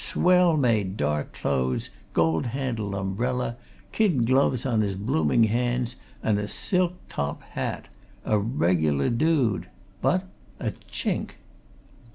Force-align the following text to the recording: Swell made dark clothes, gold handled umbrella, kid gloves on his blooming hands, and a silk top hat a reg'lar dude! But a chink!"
Swell 0.03 0.57
made 0.57 0.97
dark 0.97 1.31
clothes, 1.31 1.91
gold 2.13 2.47
handled 2.47 2.95
umbrella, 2.95 3.55
kid 3.91 4.25
gloves 4.25 4.65
on 4.65 4.81
his 4.81 4.95
blooming 4.95 5.43
hands, 5.43 5.95
and 6.23 6.39
a 6.39 6.47
silk 6.47 6.95
top 7.07 7.43
hat 7.43 7.87
a 8.25 8.39
reg'lar 8.39 9.09
dude! 9.11 9.67
But 10.01 10.23
a 10.59 10.71
chink!" 10.91 11.35